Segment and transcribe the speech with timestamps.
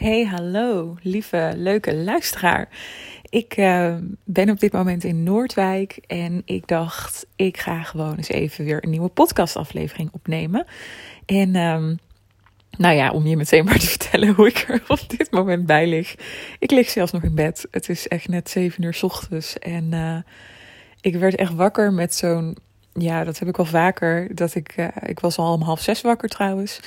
[0.00, 2.68] Hey, hallo, lieve, leuke luisteraar.
[3.28, 8.28] Ik uh, ben op dit moment in Noordwijk en ik dacht, ik ga gewoon eens
[8.28, 10.66] even weer een nieuwe podcastaflevering opnemen.
[11.26, 11.98] En um,
[12.78, 15.86] nou ja, om je meteen maar te vertellen hoe ik er op dit moment bij
[15.86, 16.14] lig.
[16.58, 17.66] Ik lig zelfs nog in bed.
[17.70, 20.16] Het is echt net 7 uur s ochtends en uh,
[21.00, 22.56] ik werd echt wakker met zo'n
[22.92, 24.34] ja, dat heb ik al vaker.
[24.34, 26.80] Dat ik, uh, ik was al om half zes wakker trouwens.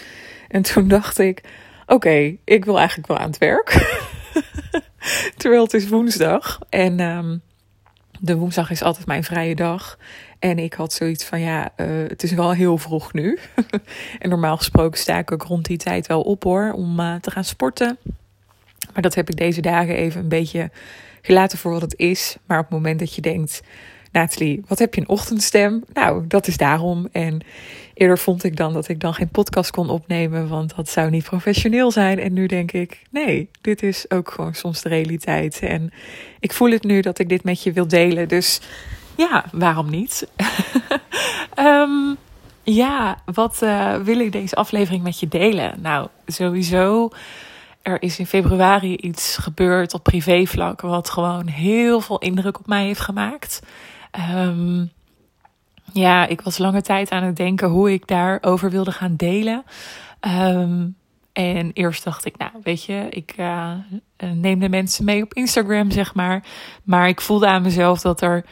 [0.48, 1.41] En toen dacht ik,
[1.86, 4.00] oké, ik wil eigenlijk wel aan het werk.
[5.37, 6.60] Terwijl het is woensdag.
[6.69, 7.41] En um,
[8.19, 9.97] de woensdag is altijd mijn vrije dag.
[10.39, 13.39] En ik had zoiets van, ja, uh, het is wel heel vroeg nu.
[14.19, 17.32] en normaal gesproken sta ik ook rond die tijd wel op hoor, om uh, te
[17.32, 17.97] gaan sporten.
[18.93, 20.71] Maar dat heb ik deze dagen even een beetje
[21.21, 22.38] gelaten voor wat het is.
[22.46, 23.61] Maar op het moment dat je denkt,
[24.11, 25.83] Nathalie, wat heb je een ochtendstem?
[25.93, 27.07] Nou, dat is daarom.
[27.11, 27.41] En
[27.93, 31.24] eerder vond ik dan dat ik dan geen podcast kon opnemen, want dat zou niet
[31.24, 32.19] professioneel zijn.
[32.19, 35.59] En nu denk ik, nee, dit is ook gewoon soms de realiteit.
[35.59, 35.94] En
[36.39, 38.27] ik voel het nu dat ik dit met je wil delen.
[38.27, 38.61] Dus
[39.16, 40.27] ja, waarom niet?
[41.59, 42.17] um,
[42.81, 45.81] ja, wat uh, wil ik deze aflevering met je delen?
[45.81, 47.09] Nou, sowieso.
[47.81, 52.86] Er is in februari iets gebeurd op privévlak wat gewoon heel veel indruk op mij
[52.86, 53.61] heeft gemaakt.
[54.31, 54.91] Um,
[55.94, 59.63] ja, ik was lange tijd aan het denken hoe ik daarover wilde gaan delen.
[60.22, 60.95] Um,
[61.33, 63.72] en eerst dacht ik, nou, weet je, ik uh,
[64.33, 66.44] neem de mensen mee op Instagram, zeg maar.
[66.83, 68.45] Maar ik voelde aan mezelf dat er,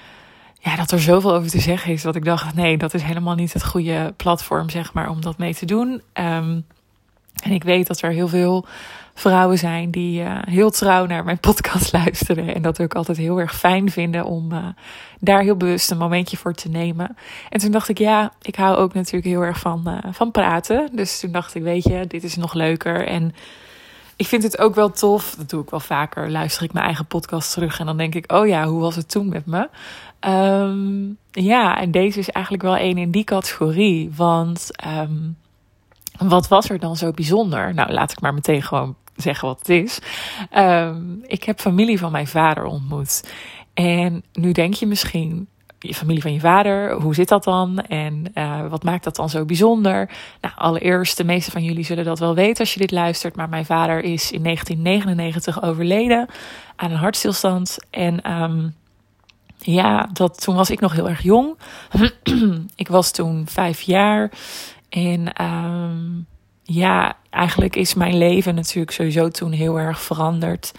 [0.59, 2.01] ja, dat er zoveel over te zeggen is.
[2.01, 5.37] Dat ik dacht, nee, dat is helemaal niet het goede platform, zeg maar, om dat
[5.37, 5.89] mee te doen.
[6.13, 6.65] Um,
[7.43, 8.65] en ik weet dat er heel veel
[9.13, 12.55] vrouwen zijn die uh, heel trouw naar mijn podcast luisteren.
[12.55, 14.65] En dat ook altijd heel erg fijn vinden om uh,
[15.19, 17.17] daar heel bewust een momentje voor te nemen.
[17.49, 20.89] En toen dacht ik, ja, ik hou ook natuurlijk heel erg van, uh, van praten.
[20.91, 23.07] Dus toen dacht ik, weet je, dit is nog leuker.
[23.07, 23.33] En
[24.15, 27.05] ik vind het ook wel tof, dat doe ik wel vaker, luister ik mijn eigen
[27.05, 29.69] podcast terug en dan denk ik, oh ja, hoe was het toen met me?
[30.27, 34.11] Um, ja, en deze is eigenlijk wel één in die categorie.
[34.15, 35.37] Want um,
[36.17, 37.73] wat was er dan zo bijzonder?
[37.73, 39.99] Nou, laat ik maar meteen gewoon zeggen wat het is.
[40.57, 43.23] Um, ik heb familie van mijn vader ontmoet.
[43.73, 45.47] En nu denk je misschien,
[45.79, 47.79] je familie van je vader, hoe zit dat dan?
[47.79, 50.09] En uh, wat maakt dat dan zo bijzonder?
[50.41, 53.35] Nou, allereerst, de meeste van jullie zullen dat wel weten als je dit luistert.
[53.35, 56.27] Maar mijn vader is in 1999 overleden
[56.75, 57.77] aan een hartstilstand.
[57.89, 58.75] En um,
[59.57, 61.57] ja, dat, toen was ik nog heel erg jong.
[62.75, 64.31] ik was toen vijf jaar.
[64.89, 66.27] En um,
[66.73, 70.71] ja, eigenlijk is mijn leven natuurlijk sowieso toen heel erg veranderd.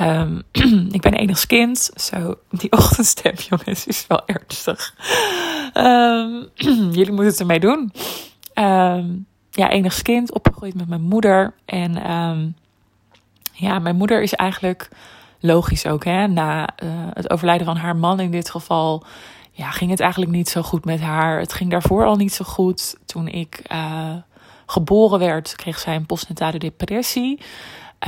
[0.00, 0.42] Um,
[0.96, 1.90] ik ben enigszins kind.
[1.94, 4.94] Zo, die ochtendstem, jongens, is wel ernstig.
[5.74, 6.48] Um,
[6.96, 7.92] jullie moeten het ermee doen.
[8.54, 11.54] Um, ja, enigszins kind, opgegroeid met mijn moeder.
[11.64, 11.92] En
[13.52, 14.88] ja, mijn moeder is eigenlijk
[15.40, 16.26] logisch ook, hè.
[16.26, 19.04] Na uh, het overlijden van haar man in dit geval
[19.52, 21.38] ja, ging het eigenlijk niet zo goed met haar.
[21.38, 22.96] Het ging daarvoor al niet zo goed.
[23.06, 24.14] Toen ik uh,
[24.70, 27.40] geboren werd, kreeg zij een postnatale depressie.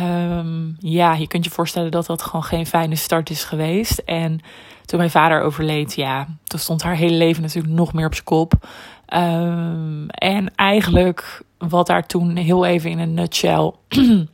[0.01, 3.99] Um, ja, je kunt je voorstellen dat dat gewoon geen fijne start is geweest.
[3.99, 4.41] En
[4.85, 8.25] toen mijn vader overleed, ja, toen stond haar hele leven natuurlijk nog meer op zijn
[8.25, 8.53] kop.
[9.15, 13.73] Um, en eigenlijk wat daar toen heel even in een nutshell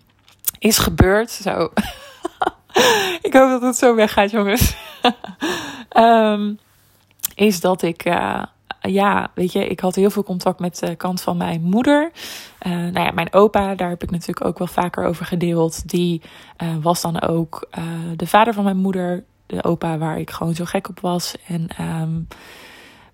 [0.58, 1.30] is gebeurd.
[1.30, 1.60] Zo.
[3.26, 4.76] ik hoop dat het zo weggaat, jongens.
[5.96, 6.58] um,
[7.34, 8.42] is dat ik, uh,
[8.86, 12.10] ja, weet je, ik had heel veel contact met de kant van mijn moeder.
[12.66, 15.88] Uh, nou ja, mijn opa, daar heb ik natuurlijk ook wel vaker over gedeeld.
[15.88, 16.22] Die
[16.62, 17.68] uh, was dan ook
[18.16, 19.24] de vader van mijn moeder.
[19.46, 21.36] De opa waar ik gewoon zo gek op was.
[21.46, 22.26] En, um,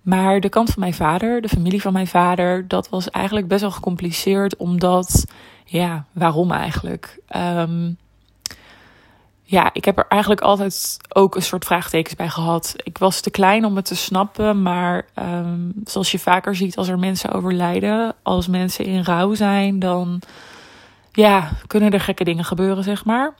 [0.02, 3.60] maar de kant van mijn vader, de familie van mijn vader, dat was eigenlijk best
[3.60, 4.56] wel gecompliceerd.
[4.56, 5.24] Omdat,
[5.64, 7.18] ja, waarom eigenlijk?
[7.36, 7.96] Um,
[9.52, 12.74] ja, ik heb er eigenlijk altijd ook een soort vraagtekens bij gehad.
[12.76, 16.88] Ik was te klein om het te snappen, maar um, zoals je vaker ziet als
[16.88, 20.20] er mensen overlijden, als mensen in rouw zijn, dan
[21.12, 23.34] ja, kunnen er gekke dingen gebeuren, zeg maar.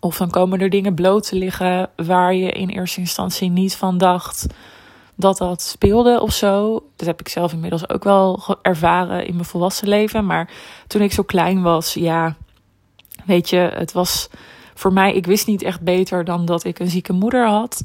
[0.00, 3.98] Of dan komen er dingen bloot te liggen waar je in eerste instantie niet van
[3.98, 4.46] dacht
[5.14, 6.84] dat dat speelde of zo.
[6.96, 10.26] Dat heb ik zelf inmiddels ook wel ervaren in mijn volwassen leven.
[10.26, 10.50] Maar
[10.86, 12.36] toen ik zo klein was, ja,
[13.24, 14.28] weet je, het was
[14.74, 17.82] voor mij, ik wist niet echt beter dan dat ik een zieke moeder had.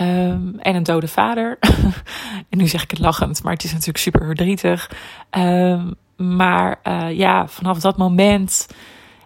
[0.00, 1.58] Um, en een dode vader.
[2.50, 4.90] en nu zeg ik het lachend, maar het is natuurlijk super verdrietig.
[5.30, 8.68] Um, maar uh, ja, vanaf dat moment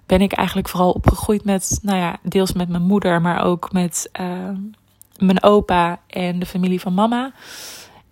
[0.07, 4.11] ben ik eigenlijk vooral opgegroeid met, nou ja, deels met mijn moeder, maar ook met
[4.21, 4.27] uh,
[5.19, 7.33] mijn opa en de familie van mama.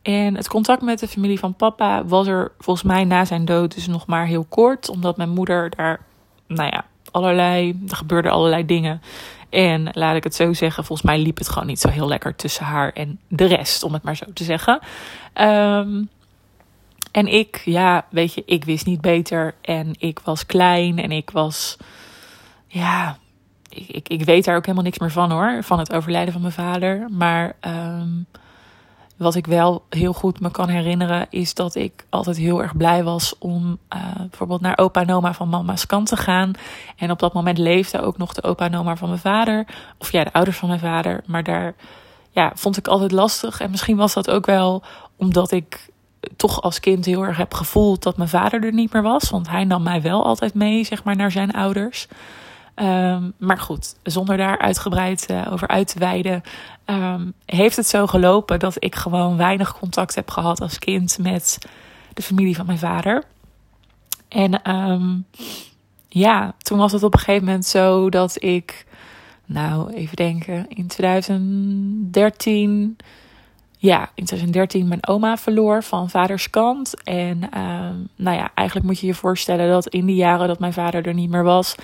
[0.02, 3.74] En het contact met de familie van papa was er volgens mij na zijn dood
[3.74, 6.00] dus nog maar heel kort, omdat mijn moeder daar,
[6.46, 6.84] nou ja,
[7.14, 9.02] allerlei, er gebeurden allerlei dingen.
[9.50, 12.36] En laat ik het zo zeggen, volgens mij liep het gewoon niet zo heel lekker
[12.36, 14.80] tussen haar en de rest, om het maar zo te zeggen.
[15.32, 16.02] Ehm,
[17.12, 19.54] en ik, ja, weet je, ik wist niet beter.
[19.60, 21.76] En ik was klein en ik was,
[22.66, 23.18] ja,
[23.68, 26.42] ik, ik, ik weet daar ook helemaal niks meer van hoor, van het overlijden van
[26.42, 27.06] mijn vader.
[27.10, 28.08] Maar ehm,
[29.16, 33.04] wat ik wel heel goed me kan herinneren, is dat ik altijd heel erg blij
[33.04, 36.52] was om uh, bijvoorbeeld naar opa en oma van mama's kant te gaan.
[36.96, 39.66] En op dat moment leefde ook nog de opa en oma van mijn vader.
[39.98, 41.22] Of ja, de ouders van mijn vader.
[41.26, 41.74] Maar daar
[42.30, 43.60] ja, vond ik altijd lastig.
[43.60, 44.82] En misschien was dat ook wel
[45.16, 45.92] omdat ik
[46.36, 49.30] toch als kind heel erg heb gevoeld dat mijn vader er niet meer was.
[49.30, 52.08] Want hij nam mij wel altijd mee, zeg maar, naar zijn ouders.
[52.76, 56.42] Um, maar goed, zonder daar uitgebreid uh, over uit te wijden,
[56.86, 61.58] um, heeft het zo gelopen dat ik gewoon weinig contact heb gehad als kind met
[62.14, 63.24] de familie van mijn vader.
[64.28, 65.26] En um,
[66.08, 68.86] ja, toen was het op een gegeven moment zo dat ik,
[69.44, 72.96] nou even denken, in 2013
[73.84, 77.02] ja, in 2013 mijn oma verloor van vaders kant.
[77.02, 80.72] En uh, nou ja, eigenlijk moet je je voorstellen dat in die jaren dat mijn
[80.72, 81.74] vader er niet meer was,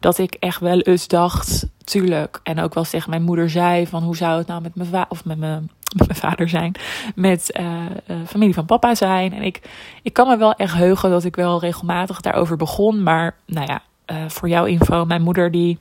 [0.00, 2.40] dat ik echt wel eens dacht, tuurlijk.
[2.42, 5.06] En ook wel tegen mijn moeder zei van hoe zou het nou met mijn, va
[5.08, 6.74] of met mijn, met mijn vader zijn,
[7.14, 9.32] met uh, familie van papa zijn.
[9.32, 9.60] En ik,
[10.02, 13.02] ik kan me wel echt heugen dat ik wel regelmatig daarover begon.
[13.02, 15.78] Maar nou ja, uh, voor jouw info, mijn moeder die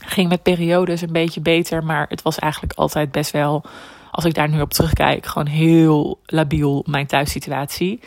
[0.00, 3.64] ging met periodes een beetje beter, maar het was eigenlijk altijd best wel
[4.14, 8.00] als ik daar nu op terugkijk, gewoon heel labiel mijn thuissituatie.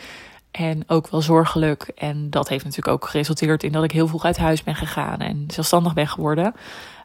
[0.52, 1.92] En ook wel zorgelijk.
[1.96, 5.20] En dat heeft natuurlijk ook geresulteerd in dat ik heel vroeg uit huis ben gegaan
[5.20, 6.56] en zelfstandig ben geworden.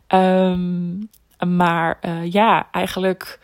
[0.08, 1.08] Um,
[1.49, 3.38] maar uh, ja, eigenlijk.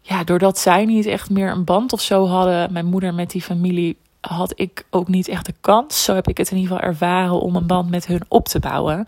[0.00, 3.42] Ja, doordat zij niet echt meer een band of zo hadden, mijn moeder met die
[3.42, 6.04] familie, had ik ook niet echt de kans.
[6.04, 8.58] Zo heb ik het in ieder geval ervaren om een band met hun op te
[8.58, 9.06] bouwen.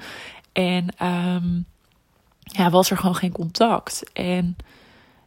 [0.53, 1.65] En um,
[2.41, 4.11] ja, was er gewoon geen contact.
[4.13, 4.57] En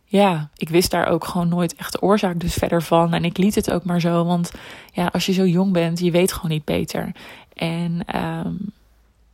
[0.09, 3.13] ja, ik wist daar ook gewoon nooit echt de oorzaak dus verder van.
[3.13, 4.25] En ik liet het ook maar zo.
[4.25, 4.51] Want
[4.91, 7.11] ja, als je zo jong bent, je weet gewoon niet beter.
[7.53, 8.71] En um,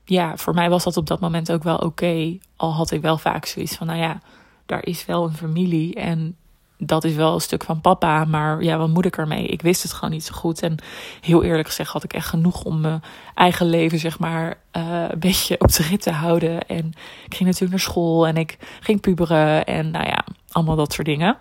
[0.06, 2.38] ja, voor mij was dat op dat moment ook wel oké.
[2.56, 4.22] al had ik wel vaak zoiets van, nou ja,
[4.66, 5.96] daar is wel een familie.
[5.96, 6.38] En
[6.86, 8.26] dat is wel een stuk van papa.
[8.26, 9.46] Maar ja, wat moet ik ermee?
[9.46, 10.62] Ik wist het gewoon niet zo goed.
[10.62, 10.78] En
[11.22, 13.02] heel eerlijk gezegd had ik echt genoeg om mijn
[13.36, 16.68] eigen leven, zeg maar, uh, een beetje op de rit te houden.
[16.68, 16.94] En
[17.26, 19.66] ik ging natuurlijk naar school en ik ging puberen.
[19.66, 21.38] En nou ja, allemaal dat soort dingen.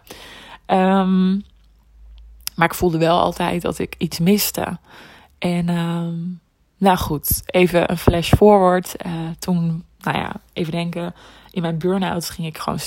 [0.66, 1.42] Um,
[2.54, 4.78] maar ik voelde wel altijd dat ik iets miste.
[5.38, 6.40] En um,
[6.78, 8.94] nou goed, even een flash forward.
[9.06, 11.14] Uh, toen, nou ja, even denken.
[11.52, 12.78] In mijn burn-out ging ik gewoon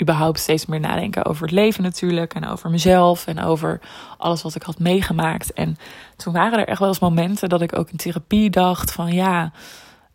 [0.00, 2.34] überhaupt steeds meer nadenken over het leven natuurlijk.
[2.34, 3.80] En over mezelf en over
[4.18, 5.52] alles wat ik had meegemaakt.
[5.52, 5.76] En
[6.16, 9.52] toen waren er echt wel eens momenten dat ik ook in therapie dacht van ja,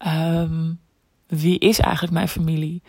[0.07, 0.79] um,
[1.27, 2.83] wie is eigenlijk mijn familie?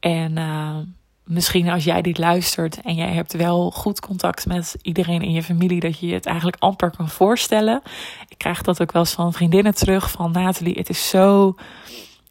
[0.00, 0.76] En uh,
[1.24, 5.42] misschien als jij dit luistert en jij hebt wel goed contact met iedereen in je
[5.42, 7.82] familie, dat je je het eigenlijk amper kan voorstellen.
[8.28, 10.78] Ik krijg dat ook wel eens van vriendinnen terug van Nathalie.
[10.78, 11.54] Het is zo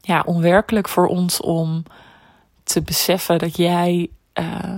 [0.02, 1.84] ja, onwerkelijk voor ons om
[2.64, 4.76] te beseffen dat jij uh,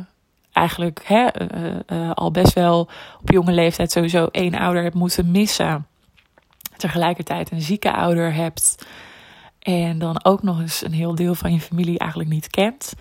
[0.51, 2.89] eigenlijk hè, uh, uh, al best wel
[3.21, 5.87] op jonge leeftijd sowieso één ouder hebt moeten missen.
[6.77, 8.85] Tegelijkertijd een zieke ouder hebt.
[9.59, 12.93] En dan ook nog eens een heel deel van je familie eigenlijk niet kent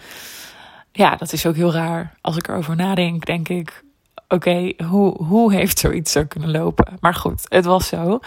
[0.96, 2.14] ja, dat is ook heel raar.
[2.20, 3.84] Als ik erover nadenk, denk ik:
[4.28, 6.96] oké, hoe, hoe heeft zoiets zo kunnen lopen?
[7.00, 8.18] Maar goed, het was zo.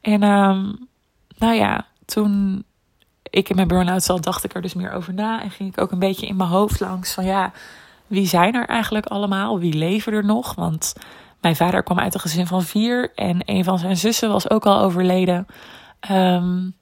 [0.00, 0.88] En um,
[1.38, 2.64] nou ja, toen
[3.32, 5.42] ik in mijn burn-out zat, dacht ik er dus meer over na.
[5.42, 7.52] En ging ik ook een beetje in mijn hoofd langs van ja,
[8.06, 9.58] wie zijn er eigenlijk allemaal?
[9.58, 10.54] Wie leven er nog?
[10.54, 10.92] Want
[11.40, 14.66] mijn vader kwam uit een gezin van vier en een van zijn zussen was ook
[14.66, 15.46] al overleden.
[16.10, 16.74] Um,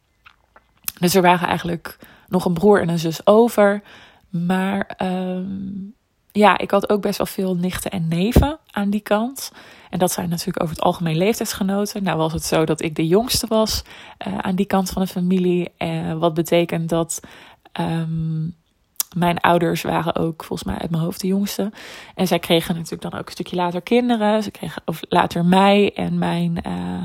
[0.99, 3.83] dus er waren eigenlijk nog een broer en een zus over.
[4.29, 5.95] Maar um,
[6.33, 9.53] ja, ik had ook best wel veel nichten en neven aan die kant.
[9.91, 12.03] En dat zijn natuurlijk over het algemeen leeftijdsgenoten.
[12.03, 13.83] Nou was het zo dat ik de jongste was
[14.27, 15.73] uh, aan die kant van de familie.
[15.79, 17.21] Uh, wat betekent dat
[17.81, 18.57] um,
[19.17, 21.73] mijn ouders waren ook volgens mij uit mijn hoofd de jongste.
[22.15, 24.43] En zij kregen natuurlijk dan ook een stukje later kinderen.
[24.43, 27.05] Ze kregen of later mij en mijn uh,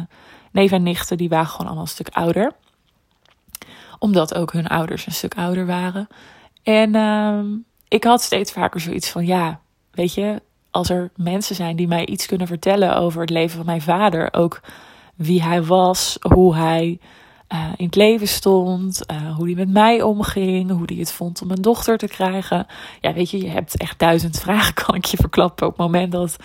[0.51, 2.51] neef en nichten, die waren gewoon allemaal een stuk ouder.
[3.99, 6.07] Omdat ook hun ouders een stuk ouder waren.
[6.63, 7.39] En uh,
[7.87, 9.59] ik had steeds vaker zoiets van: ja,
[9.91, 13.65] weet je, als er mensen zijn die mij iets kunnen vertellen over het leven van
[13.65, 14.61] mijn vader, ook
[15.15, 16.99] wie hij was, hoe hij
[17.53, 21.41] uh, in het leven stond, uh, hoe hij met mij omging, hoe hij het vond
[21.41, 22.67] om een dochter te krijgen.
[23.01, 26.11] Ja, weet je, je hebt echt duizend vragen, kan ik je verklappen, op het moment
[26.11, 26.35] dat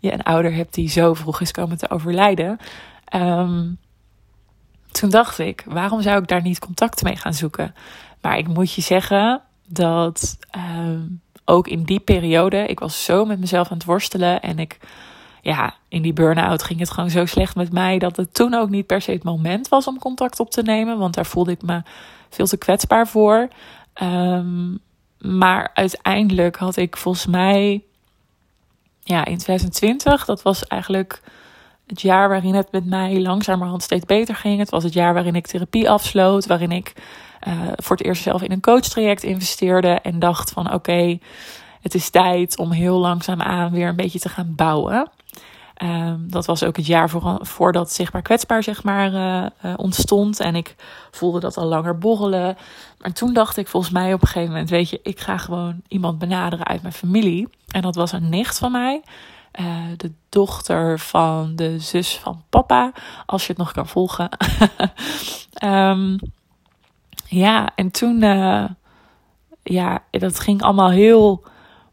[0.00, 2.58] je een ouder hebt die zo vroeg is komen te overlijden.
[3.14, 3.78] Um,
[4.90, 7.74] toen dacht ik, waarom zou ik daar niet contact mee gaan zoeken?
[8.20, 9.42] Maar ik moet je zeggen
[9.72, 11.02] dat ehm,
[11.44, 14.78] ook in die periode, ik was zo met mezelf aan het worstelen en ik,
[15.42, 18.70] ja, in die burn-out ging het gewoon zo slecht met mij dat het toen ook
[18.70, 21.62] niet per se het moment was om contact op te nemen, want daar voelde ik
[21.62, 21.82] me
[22.28, 23.48] veel te kwetsbaar voor.
[23.92, 24.76] Ehm,
[25.18, 27.82] maar uiteindelijk had ik volgens mij,
[29.02, 31.22] ja, in 2020, dat was eigenlijk
[31.86, 34.58] het jaar waarin het met mij langzamerhand steeds beter ging.
[34.58, 36.92] Het was het jaar waarin ik therapie afsloot, waarin ik
[37.48, 41.18] uh, voor het eerst zelf in een coachtraject investeerde en dacht van oké,
[41.80, 45.10] het is tijd om heel langzaam aan weer een beetje te gaan bouwen.
[45.82, 50.40] Um, dat was ook het jaar voor, voordat Zichtbaar Kwetsbaar zeg maar, uh, uh, ontstond.
[50.40, 50.74] En ik
[51.10, 52.56] voelde dat al langer borrelen.
[52.98, 54.70] Maar toen dacht ik volgens mij op een gegeven moment...
[54.70, 57.48] weet je, ik ga gewoon iemand benaderen uit mijn familie.
[57.68, 59.02] En dat was een nicht van mij.
[59.96, 62.92] De dochter van de zus van papa.
[63.26, 64.28] Als je het nog kan volgen.
[65.64, 66.18] um,
[67.30, 68.20] ja, en toen...
[69.62, 71.44] ja, dat ging allemaal heel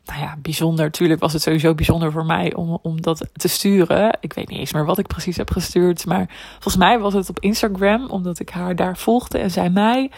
[0.07, 0.85] nou ja, bijzonder.
[0.85, 4.17] Natuurlijk was het sowieso bijzonder voor mij om, om dat te sturen.
[4.19, 6.05] Ik weet niet eens meer wat ik precies heb gestuurd.
[6.05, 10.11] Maar volgens mij was het op Instagram, omdat ik haar daar volgde en zij mij.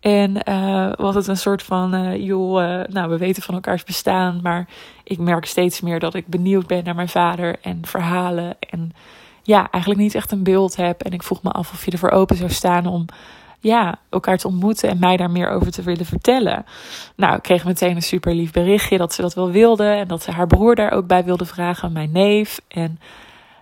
[0.00, 3.84] En uh, was het een soort van, uh, joh, uh, nou, we weten van elkaars
[3.84, 4.40] bestaan.
[4.42, 4.68] Maar
[5.04, 8.56] ik merk steeds meer dat ik benieuwd ben naar mijn vader en verhalen.
[8.70, 8.92] En
[9.42, 11.02] ja, eigenlijk niet echt een beeld heb.
[11.02, 13.06] En ik vroeg me af of je ervoor open zou staan om
[13.64, 16.64] ja, elkaar te ontmoeten en mij daar meer over te willen vertellen.
[17.16, 20.22] Nou, ik kreeg meteen een super lief berichtje dat ze dat wel wilde en dat
[20.22, 22.60] ze haar broer daar ook bij wilde vragen, mijn neef.
[22.68, 22.98] En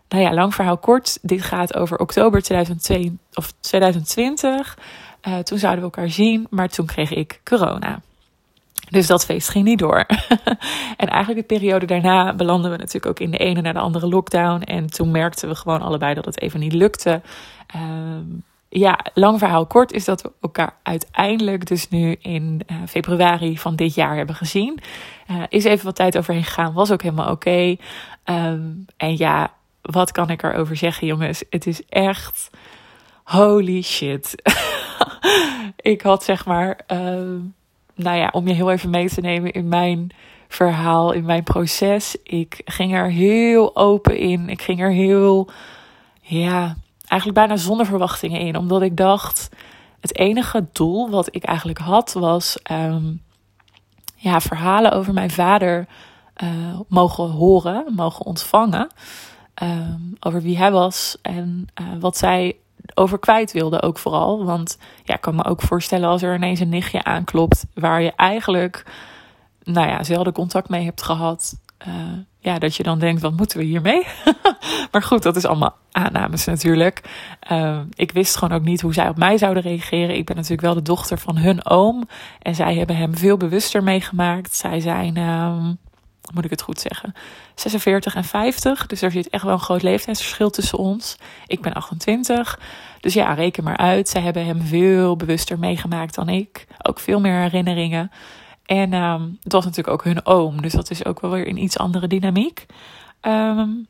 [0.09, 4.79] nou ja, lang verhaal kort, dit gaat over oktober 2002, of 2020.
[5.29, 8.01] Uh, toen zouden we elkaar zien, maar toen kreeg ik corona.
[8.91, 10.07] Dus dat feest ging niet door.
[11.03, 14.09] en eigenlijk de periode daarna belanden we natuurlijk ook in de ene naar de andere
[14.09, 14.63] lockdown.
[14.63, 17.21] En toen merkten we gewoon allebei dat het even niet lukte.
[17.77, 17.83] Uh,
[18.75, 23.77] ja, lang verhaal kort is dat we elkaar uiteindelijk dus nu in uh, februari van
[23.77, 24.81] dit jaar hebben gezien.
[25.31, 27.77] Uh, is even wat tijd overheen gegaan, was ook helemaal oké.
[28.25, 29.53] Um, en ja,
[29.83, 31.45] wat kan ik erover zeggen, jongens?
[31.51, 32.51] Het is echt
[33.25, 34.35] holy shit.
[35.77, 36.99] ik had zeg maar, uh,
[37.95, 40.11] nou ja, om je heel even mee te nemen in mijn
[40.49, 42.17] verhaal, in mijn proces.
[42.23, 44.49] Ik ging er heel open in.
[44.49, 45.51] Ik ging er heel,
[46.21, 46.77] ja
[47.13, 48.57] eigenlijk bijna zonder verwachtingen in.
[48.57, 49.49] Omdat ik dacht,
[50.01, 53.23] het enige doel wat ik eigenlijk had was um,
[54.17, 55.87] ja, verhalen over mijn vader
[56.43, 58.89] uh, mogen horen, mogen ontvangen.
[59.63, 62.57] Um, over wie hij was en uh, wat zij
[62.95, 64.45] over kwijt wilde ook vooral.
[64.45, 68.13] Want ja, ik kan me ook voorstellen als er ineens een nichtje aanklopt waar je
[68.17, 68.87] eigenlijk,
[69.63, 71.55] nou ja, zelden contact mee hebt gehad.
[71.89, 71.95] Uh,
[72.39, 74.07] ja, dat je dan denkt, wat moeten we hiermee?
[74.93, 77.01] maar goed, dat is allemaal aannames natuurlijk.
[77.51, 80.17] Uh, ik wist gewoon ook niet hoe zij op mij zouden reageren.
[80.17, 82.09] Ik ben natuurlijk wel de dochter van hun oom.
[82.39, 84.55] En zij hebben hem veel bewuster meegemaakt.
[84.55, 85.79] Zij zijn, um,
[86.35, 87.15] moet ik het goed zeggen,
[87.55, 88.87] 46 en 50.
[88.87, 91.17] Dus er zit echt wel een groot leeftijdsverschil tussen ons.
[91.47, 92.59] Ik ben 28.
[93.01, 94.09] Dus ja, reken maar uit.
[94.09, 96.67] Zij hebben hem veel bewuster meegemaakt dan ik.
[96.83, 98.11] Ook veel meer herinneringen.
[98.67, 100.63] En um, het was natuurlijk ook hun oom.
[100.63, 102.67] Dus dat is ook wel weer een iets andere dynamiek.
[103.23, 103.87] Um,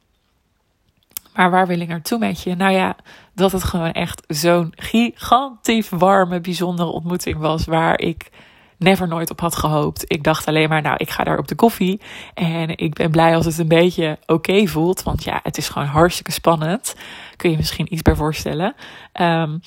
[1.35, 2.55] maar waar wil ik naartoe met je?
[2.55, 2.97] Nou ja,
[3.35, 7.65] dat het gewoon echt zo'n gigantief warme, bijzondere ontmoeting was.
[7.65, 8.31] Waar ik
[8.77, 10.05] never nooit op had gehoopt.
[10.07, 12.01] Ik dacht alleen maar, nou, ik ga daar op de koffie.
[12.35, 15.03] En ik ben blij als het een beetje oké voelt.
[15.03, 16.95] Want ja, het is gewoon hartstikke spannend.
[17.37, 18.75] Kun je misschien iets bij voorstellen.
[19.21, 19.61] Um,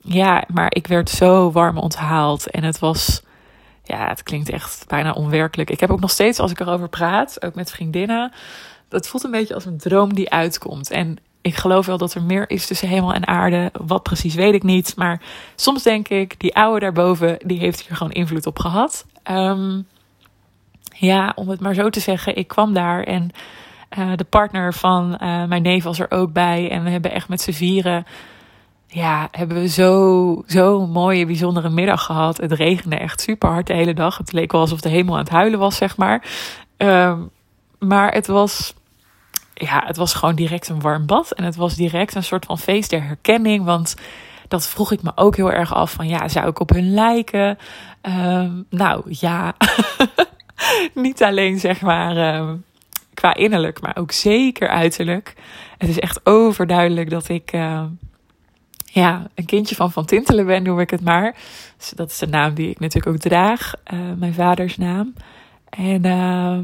[0.00, 2.50] ja, maar ik werd zo warm onthaald.
[2.50, 3.22] En het was
[3.86, 5.70] ja, het klinkt echt bijna onwerkelijk.
[5.70, 8.32] Ik heb ook nog steeds, als ik erover praat, ook met vriendinnen,
[8.88, 10.90] dat voelt een beetje als een droom die uitkomt.
[10.90, 13.70] En ik geloof wel dat er meer is tussen hemel en aarde.
[13.72, 14.96] Wat precies weet ik niet.
[14.96, 15.20] Maar
[15.54, 19.06] soms denk ik, die oude daarboven, die heeft hier gewoon invloed op gehad.
[19.30, 19.86] Um,
[20.92, 23.30] ja, om het maar zo te zeggen, ik kwam daar en
[23.98, 26.70] uh, de partner van uh, mijn neef was er ook bij.
[26.70, 28.06] En we hebben echt met z'n vieren
[28.88, 32.36] ja, hebben we zo, zo mooie, bijzondere middag gehad.
[32.36, 34.18] Het regende echt super hard de hele dag.
[34.18, 36.24] Het leek wel alsof de hemel aan het huilen was, zeg maar.
[36.76, 37.30] Um,
[37.78, 38.74] maar het was,
[39.54, 41.32] ja, het was gewoon direct een warm bad.
[41.32, 43.64] En het was direct een soort van feest der herkenning.
[43.64, 43.94] Want
[44.48, 47.58] dat vroeg ik me ook heel erg af van, ja, zou ik op hun lijken?
[48.02, 49.54] Um, nou, ja.
[50.94, 52.64] Niet alleen, zeg maar, um,
[53.14, 55.34] qua innerlijk, maar ook zeker uiterlijk.
[55.78, 57.52] Het is echt overduidelijk dat ik...
[59.00, 61.34] ja, een kindje van Van Tintelen ben, noem ik het maar.
[61.78, 65.14] Dus dat is de naam die ik natuurlijk ook draag, uh, mijn vaders naam.
[65.68, 66.58] En uh,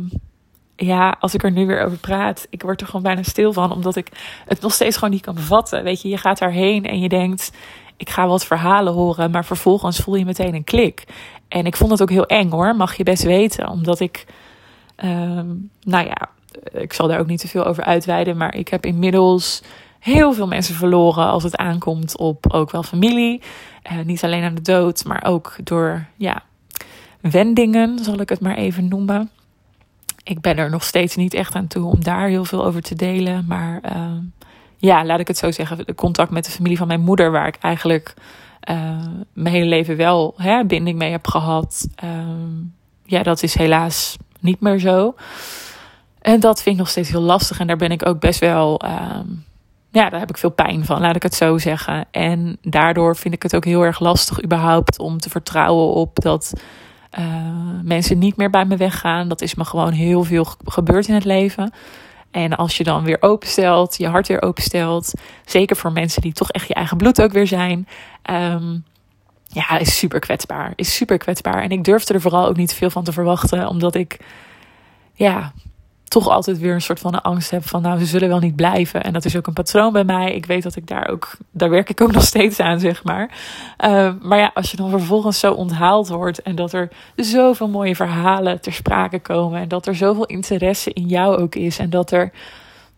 [0.77, 3.73] ja, als ik er nu weer over praat, ik word er gewoon bijna stil van,
[3.73, 4.09] omdat ik
[4.47, 5.83] het nog steeds gewoon niet kan bevatten.
[5.83, 7.53] Weet je, je gaat daarheen en je denkt,
[7.97, 11.05] ik ga wat verhalen horen, maar vervolgens voel je meteen een klik.
[11.49, 14.27] En ik vond het ook heel eng hoor, mag je best weten, omdat ik,
[14.97, 15.47] ehm,
[15.83, 16.29] nou ja,
[16.73, 19.63] ik zal daar ook niet te veel over uitweiden, maar ik heb inmiddels
[20.03, 23.43] heel veel mensen verloren als het aankomt op ook wel familie.
[23.93, 26.43] Uh, niet alleen aan de dood, maar ook door ja,
[27.21, 29.31] wendingen, zal ik het maar even noemen.
[30.25, 32.95] Ik ben er nog steeds niet echt aan toe om daar heel veel over te
[32.95, 33.45] delen.
[33.49, 34.07] Maar uh,
[34.77, 35.87] ja, laat ik het zo zeggen.
[35.87, 38.15] De contact met de familie van mijn moeder, waar ik eigenlijk
[38.71, 41.89] uh, mijn hele leven wel hè, binding mee heb gehad.
[42.05, 45.15] Um, ja, dat is helaas niet meer zo.
[46.21, 47.61] En dat vind ik nog steeds heel lastig.
[47.61, 48.83] En daar ben ik ook best wel.
[48.85, 49.45] Um,
[49.93, 52.07] ja, daar heb ik veel pijn van, laat ik het zo zeggen.
[52.11, 56.53] En daardoor vind ik het ook heel erg lastig, überhaupt, om te vertrouwen op dat
[57.19, 57.25] uh,
[57.83, 59.29] mensen niet meer bij me weggaan.
[59.29, 61.73] Dat is me gewoon heel veel gebeurd in het leven.
[62.31, 65.13] En als je dan weer openstelt, je hart weer openstelt,
[65.45, 67.89] zeker voor mensen die toch echt je eigen bloed ook weer zijn,
[68.31, 68.85] um,
[69.47, 70.73] ja, is super kwetsbaar.
[70.77, 71.63] Is super kwetsbaar.
[71.63, 74.21] En ik durfde er vooral ook niet veel van te verwachten, omdat ik,
[75.15, 75.53] ja,
[76.13, 78.57] toch altijd weer een soort van een angst heb van, nou, ze zullen wel niet
[78.57, 79.03] blijven.
[79.03, 80.35] En dat is ook een patroon bij mij.
[80.35, 83.31] Ik weet dat ik daar ook, daar werk ik ook nog steeds aan, zeg maar.
[83.85, 87.97] Uh, maar ja, als je dan vervolgens zo onthaald wordt en dat er zoveel mooie
[87.97, 92.11] verhalen ter sprake komen en dat er zoveel interesse in jou ook is en dat
[92.11, 92.33] er,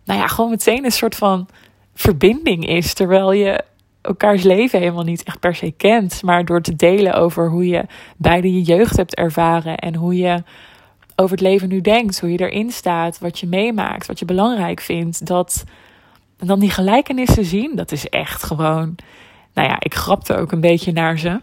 [0.04, 1.48] nou ja, gewoon meteen een soort van
[1.94, 3.64] verbinding is, terwijl je
[4.00, 7.84] elkaars leven helemaal niet echt per se kent, maar door te delen over hoe je
[8.16, 10.42] beide je jeugd hebt ervaren en hoe je
[11.16, 14.80] over het leven nu denkt, hoe je erin staat, wat je meemaakt, wat je belangrijk
[14.80, 15.64] vindt, dat
[16.38, 18.94] en dan die gelijkenissen zien, dat is echt gewoon.
[19.54, 21.40] Nou ja, ik grapte ook een beetje naar ze.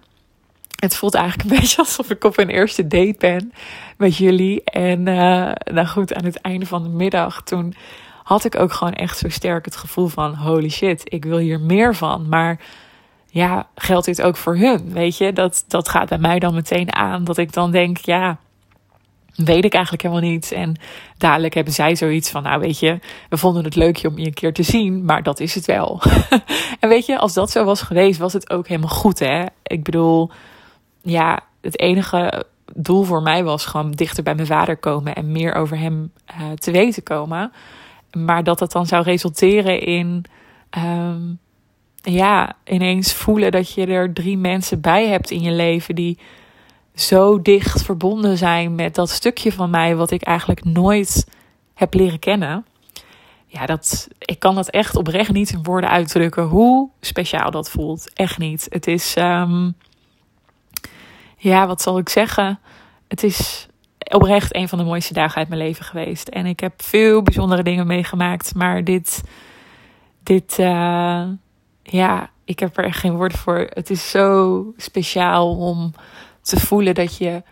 [0.80, 3.54] Het voelt eigenlijk een beetje alsof ik op een eerste date ben
[3.98, 4.64] met jullie.
[4.64, 7.74] En uh, nou goed, aan het einde van de middag, toen
[8.24, 11.60] had ik ook gewoon echt zo sterk het gevoel van: holy shit, ik wil hier
[11.60, 12.30] meer van.
[12.30, 12.60] Maar
[13.28, 14.94] ja, geldt dit ook voor hun?
[14.94, 17.24] Weet je, dat, dat gaat bij mij dan meteen aan.
[17.24, 18.38] Dat ik dan denk: ja,
[19.36, 20.52] weet ik eigenlijk helemaal niet.
[20.52, 20.76] En
[21.18, 24.34] dadelijk hebben zij zoiets van, nou weet je, we vonden het leuk om je een
[24.34, 26.02] keer te zien, maar dat is het wel.
[26.80, 29.46] en weet je, als dat zo was geweest, was het ook helemaal goed, hè?
[29.64, 30.32] Ik bedoel,
[31.02, 35.54] ja, het enige doel voor mij was gewoon dichter bij mijn vader komen en meer
[35.54, 37.52] over hem uh, te weten komen.
[38.12, 40.26] Maar dat het dan zou resulteren in,
[40.78, 41.40] um,
[42.02, 46.20] ja, ineens voelen dat je er drie mensen bij hebt in je leven die
[46.96, 51.28] zo dicht verbonden zijn met dat stukje van mij wat ik eigenlijk nooit
[51.74, 52.66] heb leren kennen.
[53.46, 58.14] Ja, dat, ik kan dat echt oprecht niet in woorden uitdrukken hoe speciaal dat voelt.
[58.14, 58.68] Echt niet.
[58.70, 59.76] Het is, um,
[61.38, 62.60] ja, wat zal ik zeggen?
[63.08, 63.68] Het is
[64.10, 66.28] oprecht een van de mooiste dagen uit mijn leven geweest.
[66.28, 68.56] En ik heb veel bijzondere dingen meegemaakt.
[68.56, 69.22] Maar dit,
[70.24, 71.24] dit, uh,
[71.84, 73.68] ja, ik heb er echt geen woord voor.
[73.70, 75.94] Het is zo speciaal om
[76.42, 77.44] te voelen dat je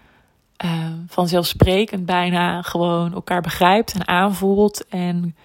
[0.66, 0.72] uh,
[1.08, 4.88] vanzelfsprekend bijna gewoon elkaar begrijpt en aanvoelt.
[4.88, 5.36] En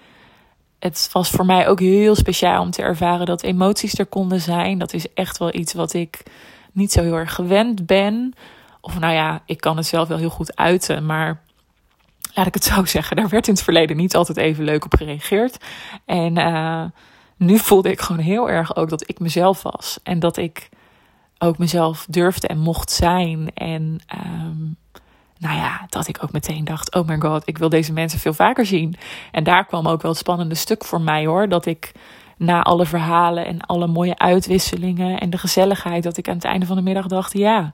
[0.79, 4.77] het was voor mij ook heel speciaal om te ervaren dat emoties er konden zijn.
[4.77, 6.23] Dat is echt wel iets wat ik
[6.71, 8.33] niet zo heel erg gewend ben.
[8.81, 11.41] Of nou ja, ik kan het zelf wel heel goed uiten, maar
[12.33, 14.93] laat ik het zo zeggen, daar werd in het verleden niet altijd even leuk op
[14.93, 15.57] gereageerd.
[16.05, 16.83] En uh,
[17.37, 19.99] nu voelde ik gewoon heel erg ook dat ik mezelf was.
[20.03, 20.69] En dat ik
[21.37, 23.51] ook mezelf durfde en mocht zijn.
[23.53, 23.99] En
[24.35, 24.77] um,
[25.39, 28.33] nou ja, dat ik ook meteen dacht: oh my god, ik wil deze mensen veel
[28.33, 28.95] vaker zien.
[29.31, 31.49] En daar kwam ook wel het spannende stuk voor mij hoor.
[31.49, 31.91] Dat ik
[32.37, 36.65] na alle verhalen en alle mooie uitwisselingen en de gezelligheid, dat ik aan het einde
[36.65, 37.73] van de middag dacht: ja,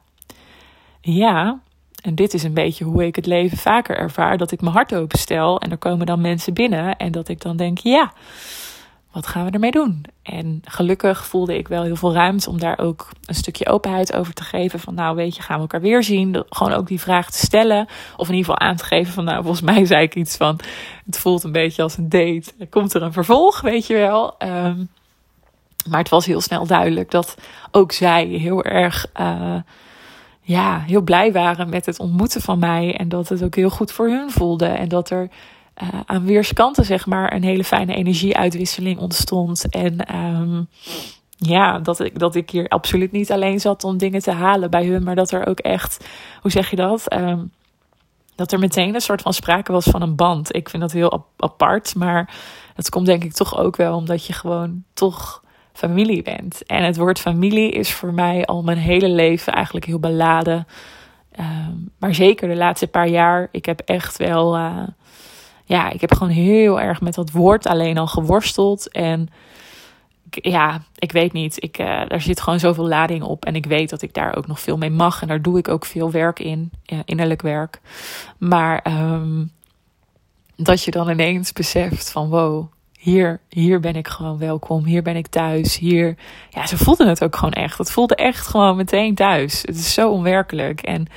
[1.02, 1.60] ja.
[2.02, 4.95] En dit is een beetje hoe ik het leven vaker ervaar: dat ik mijn hart
[4.95, 8.12] openstel en er komen dan mensen binnen en dat ik dan denk: ja
[9.12, 10.06] wat gaan we ermee doen?
[10.24, 14.34] En gelukkig voelde ik wel heel veel ruimte om daar ook een stukje openheid over
[14.34, 14.80] te geven.
[14.80, 16.43] Van nou, weet je, gaan we elkaar weer zien?
[16.50, 17.88] Gewoon ook die vraag te stellen.
[18.17, 20.60] Of in ieder geval aan te geven van nou, volgens mij zei ik iets van...
[21.06, 22.43] Het voelt een beetje als een date.
[22.69, 24.36] Komt er een vervolg, weet je wel?
[24.39, 24.89] Um,
[25.89, 27.38] maar het was heel snel duidelijk dat
[27.71, 29.06] ook zij heel erg...
[29.19, 29.56] Uh,
[30.41, 32.95] ja, heel blij waren met het ontmoeten van mij.
[32.97, 34.65] En dat het ook heel goed voor hun voelde.
[34.65, 35.30] En dat er
[35.82, 39.70] uh, aan weerskanten, zeg maar, een hele fijne energieuitwisseling ontstond.
[39.70, 40.67] En um,
[41.38, 44.86] ja, dat ik, dat ik hier absoluut niet alleen zat om dingen te halen bij
[44.86, 46.08] hun, maar dat er ook echt,
[46.41, 47.13] hoe zeg je dat?
[47.13, 47.52] Um,
[48.36, 50.56] dat er meteen een soort van sprake was van een band.
[50.56, 52.34] Ik vind dat heel apart, maar
[52.76, 56.65] dat komt denk ik toch ook wel omdat je gewoon toch familie bent.
[56.65, 60.67] En het woord familie is voor mij al mijn hele leven eigenlijk heel beladen.
[61.39, 64.58] Um, maar zeker de laatste paar jaar, ik heb echt wel.
[64.58, 64.84] Uh,
[65.72, 68.92] ja, ik heb gewoon heel erg met dat woord alleen al geworsteld.
[68.92, 69.30] En
[70.30, 71.64] ja, ik weet niet.
[71.64, 73.46] Ik, uh, daar zit gewoon zoveel lading op.
[73.46, 75.22] En ik weet dat ik daar ook nog veel mee mag.
[75.22, 76.72] En daar doe ik ook veel werk in,
[77.06, 77.80] innerlijk werk.
[78.38, 79.52] Maar um,
[80.56, 84.86] dat je dan ineens beseft van wow, hier, hier ben ik gewoon welkom.
[84.86, 85.78] Hier ben ik thuis.
[85.78, 86.16] Hier,
[86.50, 87.78] ja, ze voelden het ook gewoon echt.
[87.78, 89.62] Het voelde echt gewoon meteen thuis.
[89.62, 90.82] Het is zo onwerkelijk.
[90.82, 91.08] En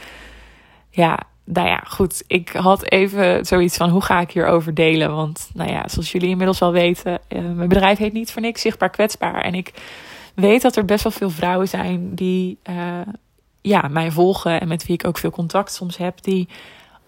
[0.90, 2.24] ja, nou ja, goed.
[2.26, 5.14] Ik had even zoiets van: hoe ga ik hierover delen?
[5.14, 8.60] Want, nou ja, zoals jullie inmiddels al weten, uh, mijn bedrijf heet niet voor niks
[8.60, 9.40] zichtbaar kwetsbaar.
[9.40, 9.72] En ik
[10.34, 12.76] weet dat er best wel veel vrouwen zijn die, uh,
[13.60, 16.48] ja, mij volgen en met wie ik ook veel contact soms heb, die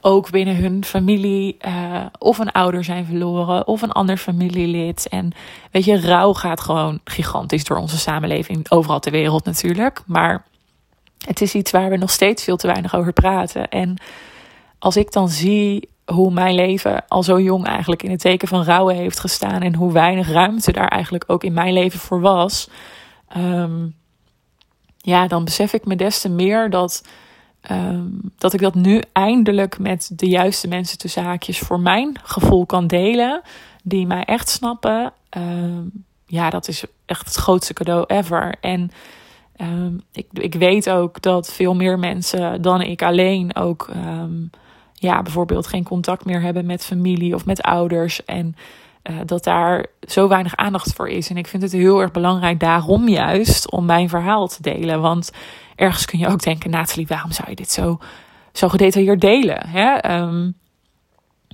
[0.01, 5.09] ook binnen hun familie uh, of een ouder zijn verloren of een ander familielid.
[5.09, 5.33] En
[5.71, 10.03] weet je, rouw gaat gewoon gigantisch door onze samenleving, overal ter wereld natuurlijk.
[10.07, 10.45] Maar
[11.27, 13.69] het is iets waar we nog steeds veel te weinig over praten.
[13.69, 13.97] En
[14.79, 18.65] als ik dan zie hoe mijn leven al zo jong eigenlijk in het teken van
[18.65, 22.69] rouwen heeft gestaan en hoe weinig ruimte daar eigenlijk ook in mijn leven voor was,
[23.37, 23.95] um,
[24.97, 27.05] ja, dan besef ik me des te meer dat,
[27.71, 32.67] um, dat ik dat nu eindelijk met de juiste mensen tussen haakjes voor mijn gevoel
[32.67, 33.43] kan delen,
[33.83, 35.13] die mij echt snappen.
[35.37, 38.55] Um, ja, dat is echt het grootste cadeau ever.
[38.61, 38.91] En
[39.61, 44.51] Um, ik, ik weet ook dat veel meer mensen dan ik alleen ook, um,
[44.95, 48.25] ja, bijvoorbeeld geen contact meer hebben met familie of met ouders.
[48.25, 48.57] En
[49.11, 51.31] uh, dat daar zo weinig aandacht voor is.
[51.31, 55.01] En ik vind het heel erg belangrijk daarom juist om mijn verhaal te delen.
[55.01, 55.33] Want
[55.77, 57.99] ergens kun je ook denken, Nathalie, waarom zou je dit zo,
[58.53, 59.67] zo gedetailleerd delen?
[59.69, 60.21] Hè?
[60.21, 60.55] Um,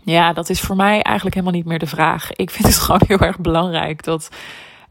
[0.04, 2.32] ja, dat is voor mij eigenlijk helemaal niet meer de vraag.
[2.32, 4.28] Ik vind het gewoon heel erg belangrijk dat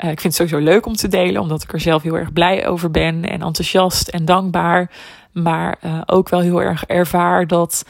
[0.09, 2.67] ik vind het sowieso leuk om te delen, omdat ik er zelf heel erg blij
[2.67, 4.91] over ben en enthousiast en dankbaar.
[5.31, 7.85] Maar uh, ook wel heel erg ervaar dat,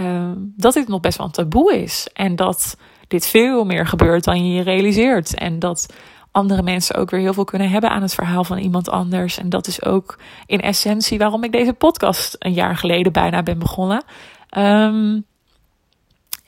[0.00, 2.08] uh, dat dit nog best wel een taboe is.
[2.12, 2.76] En dat
[3.08, 5.34] dit veel meer gebeurt dan je je realiseert.
[5.34, 5.94] En dat
[6.30, 9.38] andere mensen ook weer heel veel kunnen hebben aan het verhaal van iemand anders.
[9.38, 13.58] En dat is ook in essentie waarom ik deze podcast een jaar geleden bijna ben
[13.58, 14.04] begonnen.
[14.58, 15.24] Um,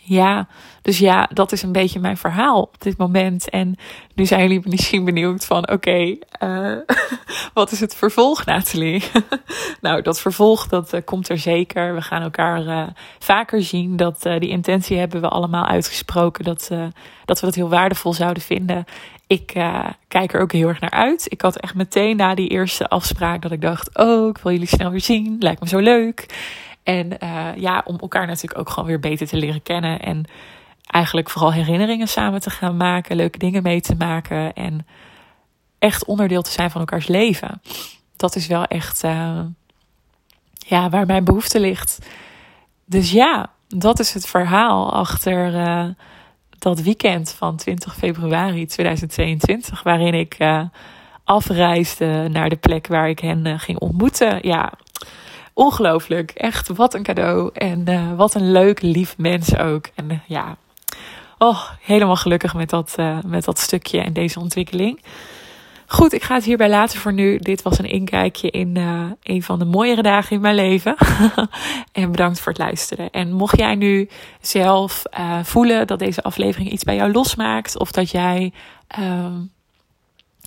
[0.05, 0.47] ja,
[0.83, 3.51] dus ja, dat is een beetje mijn verhaal op dit moment.
[3.51, 3.77] En
[4.15, 6.77] nu zijn jullie misschien benieuwd van, oké, uh,
[7.55, 9.05] wat is het vervolg, Nathalie?
[9.81, 11.95] nou, dat vervolg, dat uh, komt er zeker.
[11.95, 12.87] We gaan elkaar uh,
[13.19, 13.97] vaker zien.
[13.97, 16.71] Dat, die intentie hebben we allemaal uitgesproken, dat,
[17.25, 18.85] dat we dat heel waardevol zouden vinden.
[19.27, 19.47] Ik
[20.09, 21.27] kijk er ook heel erg naar uit.
[21.29, 24.67] Ik had echt meteen na die eerste afspraak dat ik dacht, oh, ik wil jullie
[24.67, 25.37] snel weer zien.
[25.39, 26.27] Lijkt me zo leuk.
[26.85, 30.01] En uh, ja, om elkaar natuurlijk ook gewoon weer beter te leren kennen.
[30.01, 30.25] En
[30.87, 34.53] eigenlijk vooral herinneringen samen te gaan maken, leuke dingen mee te maken.
[34.53, 34.87] En
[35.79, 37.63] echt onderdeel te zijn van elkaars leven.
[38.17, 39.41] Dat is wel echt uh,
[40.57, 41.99] ja, waar mijn behoefte ligt.
[42.85, 45.87] Dus ja, dat is het verhaal achter uh,
[46.59, 49.83] dat weekend van 20 februari 2022.
[49.83, 50.37] Waarin ik
[51.25, 54.39] afreisde naar de plek waar ik hen ging ontmoeten.
[54.43, 54.73] Ja,
[55.55, 56.31] ongelooflijk.
[56.31, 57.51] Echt, wat een cadeau.
[57.53, 59.89] En uh, wat een leuk, lief mens ook.
[59.95, 60.57] En uh, ja,
[61.39, 65.03] oh, helemaal gelukkig met dat, uh, met dat stukje en deze ontwikkeling.
[65.87, 67.39] Goed, ik ga het hierbij laten voor nu.
[67.39, 68.77] Dit was een inkijkje in
[69.23, 70.97] een van de mooiere dagen in mijn leven.
[71.93, 73.11] en bedankt voor het luisteren.
[73.11, 74.09] En mocht jij nu
[74.41, 75.03] zelf
[75.43, 78.53] voelen dat deze aflevering iets bij jou losmaakt, of dat jij
[78.87, 79.41] ehm,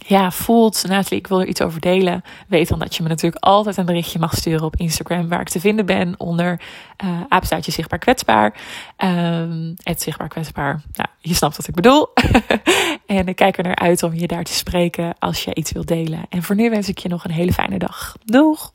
[0.05, 3.43] ja, voelt, Nathalie, ik wil er iets over delen, weet dan dat je me natuurlijk
[3.43, 6.61] altijd een berichtje mag sturen op Instagram, waar ik te vinden ben onder
[7.03, 8.59] uh, apenstaartje zichtbaar kwetsbaar.
[8.97, 10.81] Um, zichtbaar kwetsbaar.
[10.93, 12.07] Nou, je snapt wat ik bedoel.
[13.05, 15.87] en ik kijk er naar uit om je daar te spreken als je iets wilt
[15.87, 16.25] delen.
[16.29, 18.15] En voor nu wens ik je nog een hele fijne dag.
[18.25, 18.71] Doeg!